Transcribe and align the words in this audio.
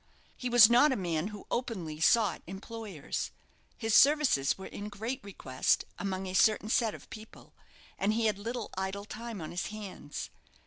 He 0.35 0.49
was 0.49 0.67
not 0.67 0.91
a 0.91 0.95
man 0.95 1.27
who 1.27 1.45
openly 1.51 1.99
sought 1.99 2.41
employers. 2.47 3.29
His 3.77 3.93
services 3.93 4.57
were 4.57 4.65
in 4.65 4.89
great 4.89 5.23
request 5.23 5.85
among 5.99 6.25
a 6.25 6.33
certain 6.33 6.69
set 6.69 6.95
of 6.95 7.07
people, 7.11 7.53
and 7.99 8.13
he 8.15 8.25
had 8.25 8.39
little 8.39 8.71
idle 8.75 9.05
time 9.05 9.41
on 9.41 9.51
his 9.51 9.67
hands. 9.67 10.31